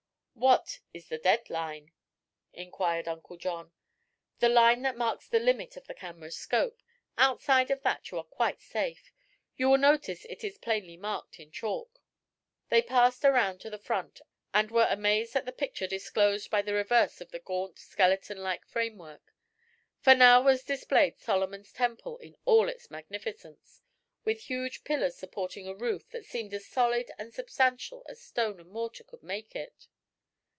"What 0.33 0.79
is 0.91 1.07
the 1.07 1.19
'dead 1.19 1.51
line'?" 1.51 1.91
inquired 2.51 3.07
Uncle 3.07 3.37
John. 3.37 3.73
"The 4.39 4.49
line 4.49 4.81
that 4.81 4.97
marks 4.97 5.27
the 5.27 5.37
limit 5.37 5.77
of 5.77 5.85
the 5.85 5.93
camera's 5.93 6.35
scope. 6.35 6.81
Outside 7.15 7.69
of 7.69 7.83
that 7.83 8.09
you 8.09 8.17
are 8.17 8.23
quite 8.23 8.59
safe. 8.59 9.13
You 9.55 9.69
will 9.69 9.77
notice 9.77 10.25
it 10.25 10.43
is 10.43 10.57
plainly 10.57 10.97
marked 10.97 11.39
in 11.39 11.51
chalk." 11.51 12.01
They 12.69 12.81
passed 12.81 13.23
around 13.23 13.61
to 13.61 13.69
the 13.69 13.77
front 13.77 14.19
and 14.51 14.71
were 14.71 14.87
amazed 14.89 15.35
at 15.35 15.45
the 15.45 15.51
picture 15.51 15.85
disclosed 15.85 16.49
by 16.49 16.63
the 16.63 16.73
reverse 16.73 17.21
of 17.21 17.29
the 17.29 17.37
gaunt, 17.39 17.77
skeleton 17.77 18.39
like 18.39 18.65
framework. 18.65 19.35
For 19.99 20.15
now 20.15 20.41
was 20.41 20.63
displayed 20.63 21.19
Solomon's 21.19 21.71
temple 21.71 22.17
in 22.17 22.35
all 22.45 22.67
its 22.67 22.89
magnificence, 22.89 23.83
with 24.25 24.41
huge 24.41 24.83
pillars 24.85 25.15
supporting 25.17 25.67
a 25.67 25.75
roof 25.75 26.09
that 26.09 26.25
seemed 26.25 26.51
as 26.55 26.65
solid 26.65 27.11
and 27.19 27.31
substantial 27.31 28.03
as 28.09 28.19
stone 28.19 28.59
and 28.59 28.71
mortar 28.71 29.03
could 29.03 29.21
make 29.21 29.55
it. 29.55 29.87